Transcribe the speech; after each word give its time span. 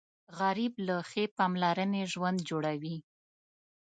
غریب 0.39 0.73
له 0.87 0.95
ښې 1.09 1.25
پاملرنې 1.37 2.01
ژوند 2.13 2.39
جوړوي 2.49 2.97